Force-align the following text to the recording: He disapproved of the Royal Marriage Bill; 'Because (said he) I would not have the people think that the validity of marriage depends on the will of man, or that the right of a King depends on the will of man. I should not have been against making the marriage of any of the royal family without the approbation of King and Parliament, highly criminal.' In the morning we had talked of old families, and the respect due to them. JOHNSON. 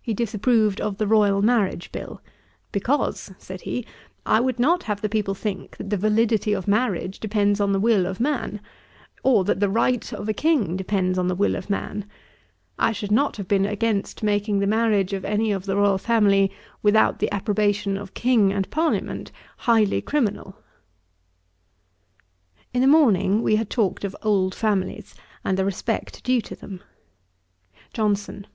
He 0.00 0.14
disapproved 0.14 0.80
of 0.80 0.96
the 0.96 1.06
Royal 1.06 1.42
Marriage 1.42 1.92
Bill; 1.92 2.22
'Because 2.72 3.30
(said 3.36 3.60
he) 3.60 3.84
I 4.24 4.40
would 4.40 4.58
not 4.58 4.84
have 4.84 5.02
the 5.02 5.08
people 5.10 5.34
think 5.34 5.76
that 5.76 5.90
the 5.90 5.98
validity 5.98 6.54
of 6.54 6.66
marriage 6.66 7.20
depends 7.20 7.60
on 7.60 7.70
the 7.72 7.78
will 7.78 8.06
of 8.06 8.20
man, 8.20 8.62
or 9.22 9.44
that 9.44 9.60
the 9.60 9.68
right 9.68 10.10
of 10.14 10.30
a 10.30 10.32
King 10.32 10.78
depends 10.78 11.18
on 11.18 11.28
the 11.28 11.34
will 11.34 11.56
of 11.56 11.68
man. 11.68 12.06
I 12.78 12.92
should 12.92 13.12
not 13.12 13.36
have 13.36 13.46
been 13.46 13.66
against 13.66 14.22
making 14.22 14.60
the 14.60 14.66
marriage 14.66 15.12
of 15.12 15.26
any 15.26 15.52
of 15.52 15.66
the 15.66 15.76
royal 15.76 15.98
family 15.98 16.50
without 16.82 17.18
the 17.18 17.30
approbation 17.30 17.98
of 17.98 18.14
King 18.14 18.50
and 18.50 18.70
Parliament, 18.70 19.30
highly 19.68 20.00
criminal.' 20.00 20.56
In 22.72 22.80
the 22.80 22.86
morning 22.86 23.42
we 23.42 23.56
had 23.56 23.68
talked 23.68 24.04
of 24.04 24.16
old 24.22 24.54
families, 24.54 25.14
and 25.44 25.58
the 25.58 25.66
respect 25.66 26.24
due 26.24 26.40
to 26.40 26.56
them. 26.56 26.80
JOHNSON. 27.92 28.46